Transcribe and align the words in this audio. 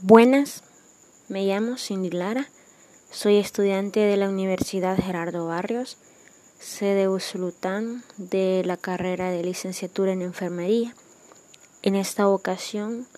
Buenas, 0.00 0.62
me 1.26 1.44
llamo 1.44 1.76
Cindy 1.76 2.10
Lara, 2.10 2.48
soy 3.10 3.38
estudiante 3.38 3.98
de 3.98 4.16
la 4.16 4.28
Universidad 4.28 4.96
Gerardo 4.96 5.48
Barrios, 5.48 5.96
sede 6.60 7.08
Usulután 7.08 8.04
de 8.16 8.62
la 8.64 8.76
carrera 8.76 9.32
de 9.32 9.42
licenciatura 9.42 10.12
en 10.12 10.22
enfermería. 10.22 10.94
En 11.82 11.96
esta 11.96 12.28
ocasión 12.28 13.08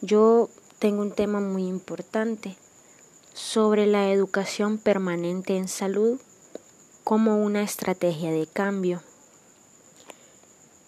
yo 0.00 0.48
tengo 0.78 1.02
un 1.02 1.12
tema 1.12 1.40
muy 1.40 1.66
importante 1.66 2.56
sobre 3.34 3.86
la 3.86 4.10
educación 4.10 4.78
permanente 4.78 5.58
en 5.58 5.68
salud 5.68 6.18
como 7.04 7.36
una 7.44 7.62
estrategia 7.62 8.30
de 8.30 8.46
cambio. 8.46 9.02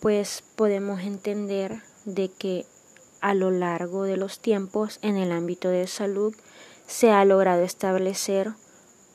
Pues 0.01 0.43
podemos 0.57 1.03
entender 1.03 1.83
de 2.07 2.31
que 2.31 2.65
a 3.21 3.35
lo 3.35 3.51
largo 3.51 4.05
de 4.05 4.17
los 4.17 4.41
tiempos 4.41 4.99
en 5.03 5.17
el 5.17 5.33
ámbito 5.33 5.69
de 5.69 5.87
salud 5.87 6.35
se 6.87 7.11
ha 7.11 7.25
logrado 7.25 7.63
establecer 7.63 8.53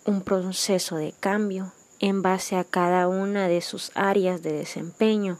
un 0.05 0.21
proceso 0.21 0.97
de 0.97 1.13
cambio 1.19 1.71
en 1.99 2.21
base 2.21 2.55
a 2.55 2.63
cada 2.63 3.07
una 3.07 3.47
de 3.47 3.61
sus 3.61 3.91
áreas 3.93 4.41
de 4.41 4.51
desempeño. 4.51 5.39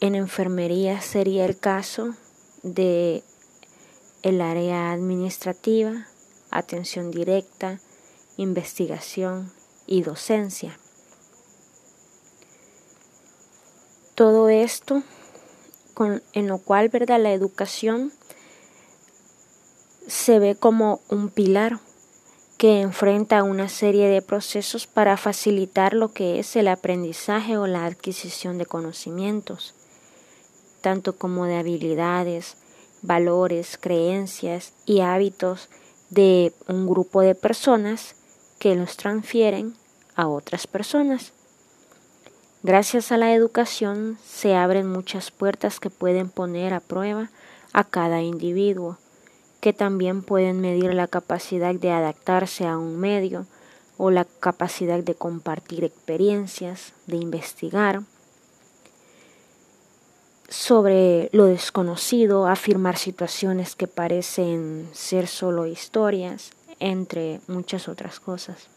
En 0.00 0.14
enfermería 0.14 1.00
sería 1.00 1.44
el 1.44 1.58
caso 1.58 2.14
de 2.62 3.22
el 4.22 4.40
área 4.40 4.92
administrativa, 4.92 6.06
atención 6.50 7.10
directa, 7.10 7.80
investigación 8.36 9.52
y 9.86 10.02
docencia. 10.02 10.78
Todo 14.14 14.48
esto 14.48 15.02
en 16.04 16.46
lo 16.46 16.58
cual 16.58 16.88
¿verdad? 16.88 17.20
la 17.20 17.32
educación 17.32 18.12
se 20.06 20.38
ve 20.38 20.56
como 20.56 21.00
un 21.08 21.28
pilar 21.28 21.78
que 22.58 22.82
enfrenta 22.82 23.42
una 23.42 23.68
serie 23.68 24.08
de 24.08 24.20
procesos 24.20 24.86
para 24.86 25.16
facilitar 25.16 25.94
lo 25.94 26.12
que 26.12 26.38
es 26.38 26.56
el 26.56 26.68
aprendizaje 26.68 27.56
o 27.56 27.66
la 27.66 27.86
adquisición 27.86 28.58
de 28.58 28.66
conocimientos, 28.66 29.74
tanto 30.82 31.16
como 31.16 31.46
de 31.46 31.56
habilidades, 31.56 32.56
valores, 33.02 33.78
creencias 33.80 34.74
y 34.84 35.00
hábitos 35.00 35.70
de 36.10 36.52
un 36.68 36.86
grupo 36.86 37.22
de 37.22 37.34
personas 37.34 38.14
que 38.58 38.74
los 38.74 38.96
transfieren 38.96 39.74
a 40.14 40.28
otras 40.28 40.66
personas. 40.66 41.32
Gracias 42.62 43.10
a 43.10 43.16
la 43.16 43.32
educación 43.32 44.18
se 44.22 44.54
abren 44.54 44.86
muchas 44.86 45.30
puertas 45.30 45.80
que 45.80 45.88
pueden 45.88 46.28
poner 46.28 46.74
a 46.74 46.80
prueba 46.80 47.30
a 47.72 47.84
cada 47.84 48.20
individuo, 48.20 48.98
que 49.60 49.72
también 49.72 50.22
pueden 50.22 50.60
medir 50.60 50.92
la 50.92 51.06
capacidad 51.06 51.74
de 51.74 51.90
adaptarse 51.90 52.66
a 52.66 52.76
un 52.76 52.98
medio 52.98 53.46
o 53.96 54.10
la 54.10 54.26
capacidad 54.26 55.02
de 55.02 55.14
compartir 55.14 55.84
experiencias, 55.84 56.92
de 57.06 57.16
investigar 57.16 58.02
sobre 60.50 61.30
lo 61.32 61.46
desconocido, 61.46 62.46
afirmar 62.46 62.98
situaciones 62.98 63.74
que 63.74 63.86
parecen 63.86 64.90
ser 64.92 65.28
solo 65.28 65.64
historias, 65.64 66.50
entre 66.78 67.40
muchas 67.46 67.88
otras 67.88 68.20
cosas. 68.20 68.68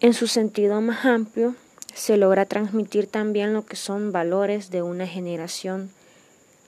En 0.00 0.14
su 0.14 0.28
sentido 0.28 0.80
más 0.80 1.04
amplio, 1.04 1.56
se 1.92 2.16
logra 2.16 2.46
transmitir 2.46 3.08
también 3.08 3.52
lo 3.52 3.66
que 3.66 3.74
son 3.74 4.12
valores 4.12 4.70
de 4.70 4.80
una 4.82 5.08
generación 5.08 5.90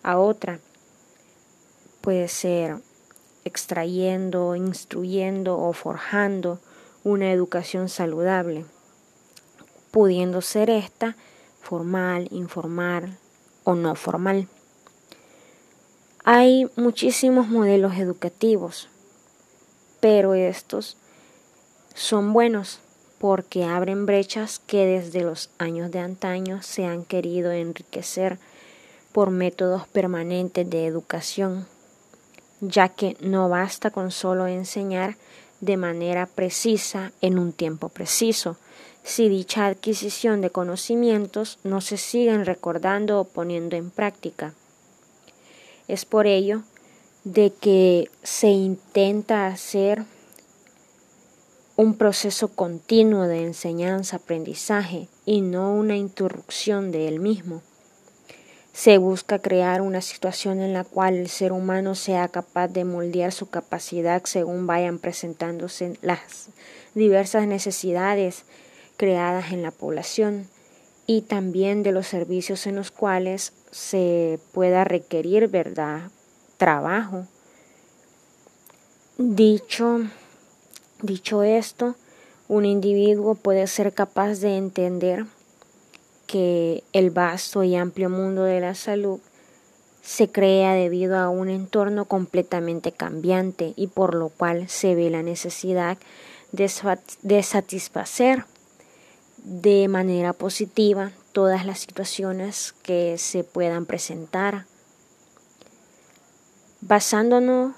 a 0.02 0.18
otra. 0.18 0.58
Puede 2.00 2.26
ser 2.26 2.78
extrayendo, 3.44 4.56
instruyendo 4.56 5.60
o 5.60 5.72
forjando 5.72 6.58
una 7.04 7.30
educación 7.30 7.88
saludable, 7.88 8.64
pudiendo 9.92 10.40
ser 10.40 10.68
esta 10.68 11.16
formal, 11.60 12.26
informal 12.32 13.16
o 13.62 13.76
no 13.76 13.94
formal. 13.94 14.48
Hay 16.24 16.68
muchísimos 16.74 17.46
modelos 17.46 17.94
educativos, 17.94 18.88
pero 20.00 20.34
estos 20.34 20.96
son 21.94 22.32
buenos 22.32 22.80
porque 23.20 23.64
abren 23.64 24.06
brechas 24.06 24.62
que 24.66 24.86
desde 24.86 25.20
los 25.20 25.50
años 25.58 25.90
de 25.90 25.98
antaño 25.98 26.62
se 26.62 26.86
han 26.86 27.04
querido 27.04 27.52
enriquecer 27.52 28.38
por 29.12 29.28
métodos 29.28 29.86
permanentes 29.86 30.68
de 30.70 30.86
educación, 30.86 31.66
ya 32.62 32.88
que 32.88 33.18
no 33.20 33.50
basta 33.50 33.90
con 33.90 34.10
solo 34.10 34.46
enseñar 34.46 35.18
de 35.60 35.76
manera 35.76 36.24
precisa 36.24 37.12
en 37.20 37.38
un 37.38 37.52
tiempo 37.52 37.90
preciso, 37.90 38.56
si 39.04 39.28
dicha 39.28 39.66
adquisición 39.66 40.40
de 40.40 40.48
conocimientos 40.48 41.58
no 41.62 41.82
se 41.82 41.98
siguen 41.98 42.46
recordando 42.46 43.20
o 43.20 43.24
poniendo 43.24 43.76
en 43.76 43.90
práctica. 43.90 44.54
Es 45.88 46.06
por 46.06 46.26
ello 46.26 46.62
de 47.24 47.52
que 47.52 48.10
se 48.22 48.48
intenta 48.48 49.46
hacer 49.46 50.06
un 51.80 51.94
proceso 51.94 52.48
continuo 52.48 53.22
de 53.22 53.42
enseñanza-aprendizaje 53.42 55.08
y 55.24 55.40
no 55.40 55.74
una 55.74 55.96
interrupción 55.96 56.92
de 56.92 57.08
él 57.08 57.20
mismo. 57.20 57.62
Se 58.74 58.98
busca 58.98 59.38
crear 59.38 59.80
una 59.80 60.02
situación 60.02 60.60
en 60.60 60.74
la 60.74 60.84
cual 60.84 61.14
el 61.14 61.30
ser 61.30 61.52
humano 61.52 61.94
sea 61.94 62.28
capaz 62.28 62.68
de 62.68 62.84
moldear 62.84 63.32
su 63.32 63.48
capacidad 63.48 64.22
según 64.24 64.66
vayan 64.66 64.98
presentándose 64.98 65.96
las 66.02 66.50
diversas 66.94 67.46
necesidades 67.46 68.44
creadas 68.98 69.50
en 69.50 69.62
la 69.62 69.70
población 69.70 70.48
y 71.06 71.22
también 71.22 71.82
de 71.82 71.92
los 71.92 72.06
servicios 72.06 72.66
en 72.66 72.76
los 72.76 72.90
cuales 72.90 73.54
se 73.70 74.38
pueda 74.52 74.84
requerir, 74.84 75.48
¿verdad?, 75.48 76.10
trabajo. 76.58 77.26
Dicho 79.16 80.00
Dicho 81.02 81.42
esto, 81.42 81.96
un 82.48 82.64
individuo 82.64 83.34
puede 83.34 83.66
ser 83.66 83.94
capaz 83.94 84.40
de 84.40 84.56
entender 84.56 85.24
que 86.26 86.84
el 86.92 87.10
vasto 87.10 87.62
y 87.64 87.74
amplio 87.74 88.10
mundo 88.10 88.44
de 88.44 88.60
la 88.60 88.74
salud 88.74 89.20
se 90.02 90.30
crea 90.30 90.74
debido 90.74 91.18
a 91.18 91.28
un 91.28 91.48
entorno 91.48 92.04
completamente 92.04 92.92
cambiante 92.92 93.72
y 93.76 93.86
por 93.86 94.14
lo 94.14 94.28
cual 94.28 94.68
se 94.68 94.94
ve 94.94 95.10
la 95.10 95.22
necesidad 95.22 95.98
de, 96.52 97.42
satisfacer 97.42 98.44
de 99.38 99.88
manera 99.88 100.32
positiva 100.32 101.12
todas 101.32 101.64
las 101.64 101.80
situaciones 101.80 102.74
que 102.82 103.16
se 103.18 103.44
puedan 103.44 103.86
presentar. 103.86 104.66
Basándonos 106.80 107.74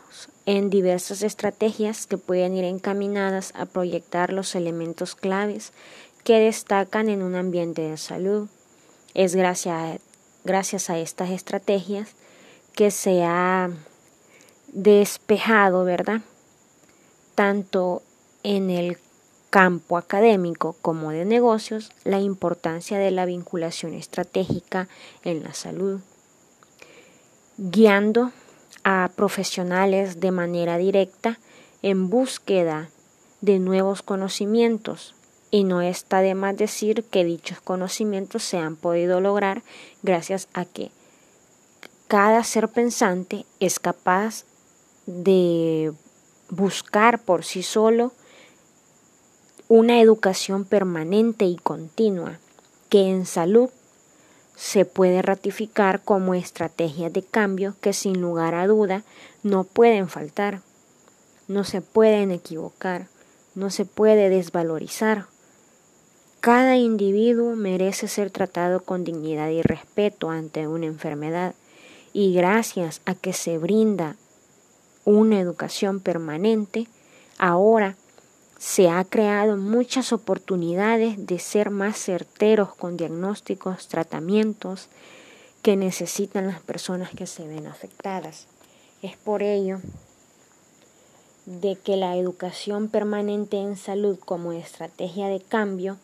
en 0.46 0.70
diversas 0.70 1.22
estrategias 1.22 2.06
que 2.06 2.18
pueden 2.18 2.56
ir 2.56 2.64
encaminadas 2.64 3.52
a 3.56 3.66
proyectar 3.66 4.32
los 4.32 4.54
elementos 4.54 5.14
claves 5.14 5.72
que 6.24 6.38
destacan 6.38 7.08
en 7.08 7.22
un 7.22 7.34
ambiente 7.34 7.82
de 7.82 7.96
salud. 7.96 8.48
Es 9.14 9.34
gracias 9.34 9.74
a, 9.74 9.98
gracias 10.44 10.90
a 10.90 10.98
estas 10.98 11.30
estrategias 11.30 12.14
que 12.74 12.90
se 12.90 13.22
ha 13.24 13.70
despejado, 14.72 15.84
¿verdad? 15.84 16.22
Tanto 17.34 18.02
en 18.42 18.70
el 18.70 18.98
campo 19.50 19.98
académico 19.98 20.76
como 20.80 21.10
de 21.10 21.24
negocios, 21.24 21.92
la 22.04 22.20
importancia 22.20 22.98
de 22.98 23.10
la 23.10 23.26
vinculación 23.26 23.92
estratégica 23.92 24.88
en 25.24 25.42
la 25.42 25.52
salud, 25.52 26.00
guiando 27.58 28.32
a 28.84 29.10
profesionales 29.14 30.20
de 30.20 30.30
manera 30.30 30.78
directa 30.78 31.38
en 31.82 32.08
búsqueda 32.10 32.90
de 33.40 33.58
nuevos 33.58 34.02
conocimientos. 34.02 35.14
Y 35.50 35.64
no 35.64 35.82
está 35.82 36.20
de 36.20 36.34
más 36.34 36.56
decir 36.56 37.04
que 37.04 37.24
dichos 37.24 37.60
conocimientos 37.60 38.42
se 38.42 38.58
han 38.58 38.76
podido 38.76 39.20
lograr 39.20 39.62
gracias 40.02 40.48
a 40.54 40.64
que 40.64 40.90
cada 42.08 42.42
ser 42.44 42.68
pensante 42.68 43.44
es 43.60 43.78
capaz 43.78 44.44
de 45.06 45.92
buscar 46.48 47.18
por 47.18 47.44
sí 47.44 47.62
solo 47.62 48.12
una 49.68 50.00
educación 50.00 50.64
permanente 50.64 51.46
y 51.46 51.56
continua 51.56 52.38
que 52.90 53.08
en 53.08 53.24
salud 53.24 53.70
se 54.54 54.84
puede 54.84 55.22
ratificar 55.22 56.02
como 56.02 56.34
estrategias 56.34 57.12
de 57.12 57.22
cambio 57.22 57.74
que 57.80 57.92
sin 57.92 58.20
lugar 58.20 58.54
a 58.54 58.66
duda 58.66 59.02
no 59.42 59.64
pueden 59.64 60.08
faltar, 60.08 60.60
no 61.48 61.64
se 61.64 61.80
pueden 61.80 62.30
equivocar, 62.30 63.08
no 63.54 63.70
se 63.70 63.84
puede 63.84 64.28
desvalorizar. 64.28 65.26
Cada 66.40 66.76
individuo 66.76 67.54
merece 67.54 68.08
ser 68.08 68.30
tratado 68.30 68.80
con 68.80 69.04
dignidad 69.04 69.48
y 69.50 69.62
respeto 69.62 70.30
ante 70.30 70.66
una 70.66 70.86
enfermedad 70.86 71.54
Y 72.14 72.34
gracias 72.34 73.00
a 73.06 73.14
que 73.14 73.32
se 73.32 73.56
brinda 73.58 74.16
una 75.04 75.40
educación 75.40 76.00
permanente, 76.00 76.86
ahora 77.38 77.96
se 78.62 78.88
ha 78.88 79.02
creado 79.02 79.56
muchas 79.56 80.12
oportunidades 80.12 81.26
de 81.26 81.40
ser 81.40 81.70
más 81.70 81.96
certeros 81.96 82.72
con 82.76 82.96
diagnósticos, 82.96 83.88
tratamientos 83.88 84.86
que 85.62 85.76
necesitan 85.76 86.46
las 86.46 86.60
personas 86.60 87.10
que 87.10 87.26
se 87.26 87.44
ven 87.44 87.66
afectadas. 87.66 88.46
Es 89.02 89.16
por 89.16 89.42
ello 89.42 89.80
de 91.44 91.74
que 91.74 91.96
la 91.96 92.16
educación 92.16 92.88
permanente 92.88 93.56
en 93.56 93.76
salud 93.76 94.16
como 94.20 94.52
estrategia 94.52 95.26
de 95.26 95.40
cambio 95.40 95.98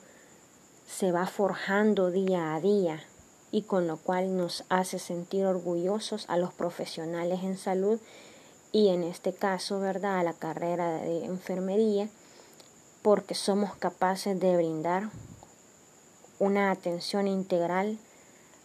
se 0.84 1.12
va 1.12 1.26
forjando 1.26 2.10
día 2.10 2.56
a 2.56 2.60
día 2.60 3.04
y 3.52 3.62
con 3.62 3.86
lo 3.86 3.98
cual 3.98 4.36
nos 4.36 4.64
hace 4.68 4.98
sentir 4.98 5.44
orgullosos 5.44 6.24
a 6.28 6.36
los 6.36 6.52
profesionales 6.52 7.44
en 7.44 7.56
salud 7.56 8.00
y 8.72 8.88
en 8.88 9.04
este 9.04 9.32
caso, 9.32 9.78
¿verdad?, 9.78 10.18
a 10.18 10.24
la 10.24 10.32
carrera 10.34 10.94
de 10.94 11.24
enfermería, 11.24 12.08
porque 13.08 13.34
somos 13.34 13.74
capaces 13.74 14.38
de 14.38 14.54
brindar 14.54 15.08
una 16.38 16.70
atención 16.70 17.26
integral 17.26 17.98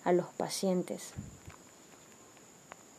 a 0.03 0.11
los 0.11 0.25
pacientes. 0.35 1.13